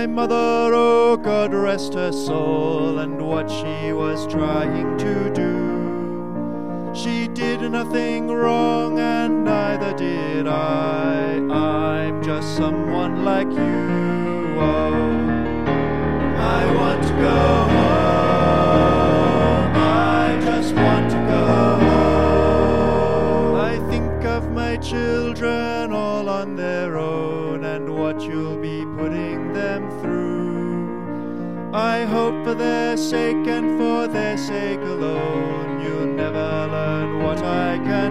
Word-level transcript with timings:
my 0.00 0.06
mother, 0.06 0.72
oh 0.74 1.16
God 1.16 1.52
rest 1.52 1.92
her 1.92 2.12
soul, 2.12 2.98
and 3.00 3.20
what 3.20 3.50
she 3.50 3.92
was 3.92 4.26
trying 4.26 4.96
to 4.96 5.30
do. 5.34 6.90
She 6.94 7.28
did 7.28 7.60
nothing 7.70 8.28
wrong, 8.28 8.98
and 8.98 9.44
neither 9.44 9.92
did 9.94 10.46
I. 10.46 11.36
I'm 11.50 12.22
just 12.22 12.56
someone 12.56 13.22
like 13.22 13.50
you. 13.50 14.39
I 31.72 32.02
hope 32.02 32.44
for 32.44 32.54
their 32.54 32.96
sake 32.96 33.46
and 33.46 33.78
for 33.78 34.08
their 34.08 34.36
sake 34.36 34.80
alone. 34.80 35.80
You'll 35.80 36.06
never 36.06 36.66
learn 36.66 37.22
what 37.22 37.38
I 37.38 37.78
can 37.78 38.09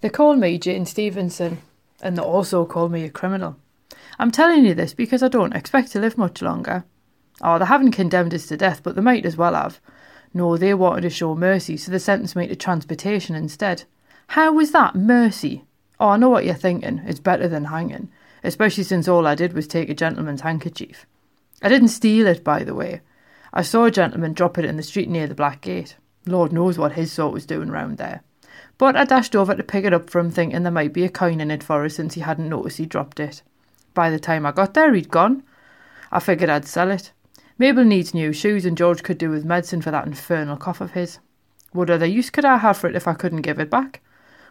They 0.00 0.08
call 0.08 0.36
me 0.36 0.58
Jane 0.58 0.86
Stevenson, 0.86 1.58
and 2.00 2.16
they 2.16 2.22
also 2.22 2.64
call 2.64 2.88
me 2.88 3.04
a 3.04 3.10
criminal. 3.10 3.56
I'm 4.18 4.30
telling 4.30 4.64
you 4.64 4.74
this 4.74 4.94
because 4.94 5.22
I 5.22 5.28
don't 5.28 5.54
expect 5.54 5.92
to 5.92 6.00
live 6.00 6.16
much 6.16 6.40
longer. 6.40 6.84
Oh, 7.42 7.58
they 7.58 7.66
haven't 7.66 7.92
condemned 7.92 8.34
us 8.34 8.46
to 8.46 8.56
death, 8.56 8.82
but 8.82 8.94
they 8.94 9.02
might 9.02 9.26
as 9.26 9.36
well 9.36 9.54
have. 9.54 9.80
No, 10.32 10.56
they 10.56 10.74
wanted 10.74 11.02
to 11.02 11.10
show 11.10 11.34
mercy, 11.34 11.76
so 11.76 11.90
they 11.90 11.98
sentenced 11.98 12.36
me 12.36 12.46
to 12.46 12.56
transportation 12.56 13.34
instead. 13.34 13.84
How 14.28 14.52
was 14.52 14.72
that 14.72 14.94
mercy? 14.94 15.64
Oh, 15.98 16.08
I 16.08 16.16
know 16.16 16.28
what 16.30 16.44
you're 16.44 16.54
thinking. 16.54 17.02
It's 17.06 17.20
better 17.20 17.48
than 17.48 17.64
hanging, 17.64 18.10
especially 18.44 18.84
since 18.84 19.08
all 19.08 19.26
I 19.26 19.34
did 19.34 19.52
was 19.52 19.66
take 19.66 19.90
a 19.90 19.94
gentleman's 19.94 20.42
handkerchief. 20.42 21.04
I 21.62 21.68
didn't 21.68 21.88
steal 21.88 22.26
it, 22.26 22.42
by 22.42 22.64
the 22.64 22.74
way. 22.74 23.02
I 23.52 23.62
saw 23.62 23.84
a 23.84 23.90
gentleman 23.90 24.32
drop 24.32 24.56
it 24.56 24.64
in 24.64 24.76
the 24.76 24.82
street 24.82 25.08
near 25.10 25.26
the 25.26 25.34
Black 25.34 25.60
Gate. 25.60 25.96
Lord 26.26 26.52
knows 26.52 26.78
what 26.78 26.92
his 26.92 27.12
sort 27.12 27.32
was 27.34 27.44
doing 27.44 27.70
round 27.70 27.98
there. 27.98 28.22
But 28.78 28.96
I 28.96 29.04
dashed 29.04 29.36
over 29.36 29.54
to 29.54 29.62
pick 29.62 29.84
it 29.84 29.92
up 29.92 30.10
from 30.10 30.30
thinking 30.30 30.62
there 30.62 30.72
might 30.72 30.92
be 30.92 31.04
a 31.04 31.08
coin 31.08 31.40
in 31.40 31.50
it 31.50 31.62
for 31.62 31.84
us 31.84 31.94
since 31.94 32.14
he 32.14 32.20
hadn't 32.20 32.48
noticed 32.48 32.78
he 32.78 32.86
dropped 32.86 33.20
it. 33.20 33.42
By 33.94 34.10
the 34.10 34.18
time 34.18 34.46
I 34.46 34.52
got 34.52 34.74
there, 34.74 34.94
he'd 34.94 35.10
gone. 35.10 35.42
I 36.12 36.20
figured 36.20 36.50
I'd 36.50 36.66
sell 36.66 36.90
it. 36.90 37.12
Mabel 37.58 37.84
needs 37.84 38.14
new 38.14 38.32
shoes, 38.32 38.64
and 38.64 38.76
George 38.76 39.02
could 39.02 39.18
do 39.18 39.30
with 39.30 39.44
medicine 39.44 39.82
for 39.82 39.90
that 39.90 40.06
infernal 40.06 40.56
cough 40.56 40.80
of 40.80 40.92
his. 40.92 41.18
What 41.72 41.90
other 41.90 42.06
use 42.06 42.30
could 42.30 42.44
I 42.44 42.56
have 42.56 42.78
for 42.78 42.88
it 42.88 42.96
if 42.96 43.06
I 43.06 43.14
couldn't 43.14 43.42
give 43.42 43.58
it 43.60 43.70
back? 43.70 44.00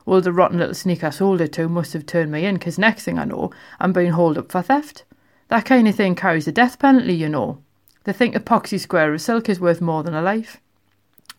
Well, 0.05 0.21
the 0.21 0.31
rotten 0.31 0.59
little 0.59 0.75
sneak 0.75 1.03
I 1.03 1.09
sold 1.09 1.41
it 1.41 1.51
to 1.53 1.67
must 1.67 1.93
have 1.93 2.05
turned 2.05 2.31
me 2.31 2.45
in, 2.45 2.57
'cause 2.57 2.77
next 2.77 3.03
thing 3.03 3.19
I 3.19 3.25
know, 3.25 3.51
I'm 3.79 3.93
being 3.93 4.11
hauled 4.11 4.37
up 4.37 4.51
for 4.51 4.61
theft. 4.61 5.03
That 5.49 5.65
kind 5.65 5.87
of 5.87 5.95
thing 5.95 6.15
carries 6.15 6.47
a 6.47 6.51
death 6.51 6.79
penalty, 6.79 7.15
you 7.15 7.29
know. 7.29 7.59
They 8.05 8.13
think 8.13 8.35
a 8.35 8.39
poxy 8.39 8.79
square 8.79 9.13
of 9.13 9.21
silk 9.21 9.49
is 9.49 9.59
worth 9.59 9.81
more 9.81 10.03
than 10.03 10.13
a 10.13 10.21
life. 10.21 10.61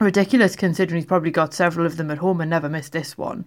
Ridiculous 0.01 0.57
considering 0.57 0.99
he's 0.99 1.07
probably 1.07 1.31
got 1.31 1.53
several 1.53 1.85
of 1.85 1.99
them 1.99 2.11
at 2.11 2.19
home 2.19 2.41
and 2.41 2.49
never 2.49 2.71
missed 2.71 2.93
this 2.93 3.19
one. 3.19 3.45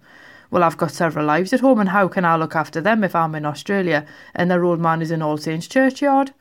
Well, 0.52 0.62
I've 0.62 0.76
got 0.76 0.92
several 0.92 1.26
lives 1.26 1.52
at 1.52 1.58
home, 1.58 1.80
and 1.80 1.88
how 1.88 2.06
can 2.06 2.24
I 2.24 2.36
look 2.36 2.54
after 2.54 2.80
them 2.80 3.02
if 3.02 3.16
I'm 3.16 3.34
in 3.34 3.44
Australia 3.44 4.06
and 4.36 4.48
their 4.48 4.62
old 4.62 4.78
man 4.78 5.02
is 5.02 5.10
in 5.10 5.20
All 5.20 5.36
Saints 5.36 5.66
Churchyard? 5.66 6.32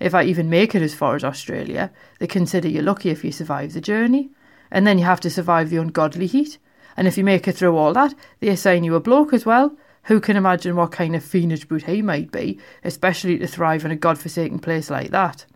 If 0.00 0.12
I 0.12 0.24
even 0.24 0.50
make 0.50 0.74
it 0.74 0.82
as 0.82 0.92
far 0.92 1.14
as 1.14 1.22
Australia, 1.22 1.92
they 2.18 2.26
consider 2.26 2.66
you 2.66 2.82
lucky 2.82 3.10
if 3.10 3.22
you 3.22 3.30
survive 3.30 3.72
the 3.72 3.80
journey. 3.80 4.30
And 4.72 4.88
then 4.88 4.98
you 4.98 5.04
have 5.04 5.20
to 5.20 5.30
survive 5.30 5.70
the 5.70 5.76
ungodly 5.76 6.26
heat. 6.26 6.58
And 6.96 7.06
if 7.06 7.16
you 7.16 7.22
make 7.22 7.46
it 7.46 7.52
through 7.52 7.76
all 7.76 7.92
that, 7.92 8.14
they 8.40 8.48
assign 8.48 8.82
you 8.82 8.96
a 8.96 9.00
bloke 9.00 9.32
as 9.32 9.46
well. 9.46 9.76
Who 10.04 10.18
can 10.18 10.36
imagine 10.36 10.74
what 10.74 10.90
kind 10.90 11.14
of 11.14 11.22
fiendish 11.22 11.66
brute 11.66 11.84
he 11.84 12.02
might 12.02 12.32
be, 12.32 12.58
especially 12.82 13.38
to 13.38 13.46
thrive 13.46 13.84
in 13.84 13.92
a 13.92 13.96
god-forsaken 13.96 14.58
place 14.58 14.90
like 14.90 15.10
that? 15.10 15.46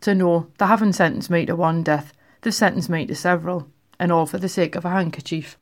So 0.00 0.14
no, 0.14 0.46
they 0.56 0.64
haven't 0.64 0.94
sentenced 0.94 1.28
me 1.28 1.44
to 1.44 1.54
one 1.54 1.82
death. 1.82 2.14
They've 2.42 2.54
sentenced 2.54 2.88
me 2.88 3.04
to 3.06 3.14
several, 3.14 3.68
and 3.98 4.12
all 4.12 4.26
for 4.26 4.38
the 4.38 4.48
sake 4.48 4.76
of 4.76 4.84
a 4.84 4.90
handkerchief. 4.90 5.58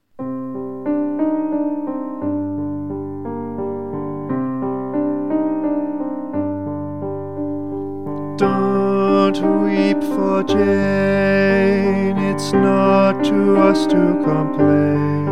Don't 8.38 9.40
weep 9.64 10.02
for 10.14 10.42
Jane, 10.42 12.18
it's 12.18 12.52
not 12.52 13.24
to 13.24 13.56
us 13.56 13.86
to 13.86 14.20
complain. 14.22 15.26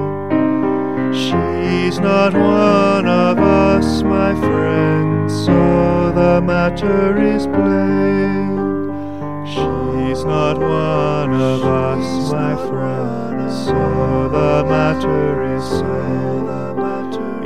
She's 1.12 2.00
not 2.00 2.32
one 2.32 3.06
of 3.06 3.38
us, 3.38 4.02
my 4.02 4.34
friend, 4.40 5.30
so 5.30 6.10
the 6.14 6.40
matter 6.40 7.22
is 7.22 7.46
plain. 7.46 8.73
She's 9.46 10.24
not 10.24 10.58
one 10.58 11.34
of 11.34 11.62
us, 11.62 12.32
my 12.32 12.56
friend, 12.66 13.50
so 13.52 14.28
the 14.28 14.64
matter 14.68 15.56
is 15.56 15.68
plain. 15.82 16.24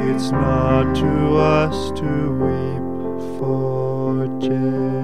It's 0.08 0.30
not 0.30 0.94
to 0.94 1.36
us 1.36 1.90
to 1.98 2.32
weep 2.42 3.38
for 3.38 4.26
Jane. 4.38 4.97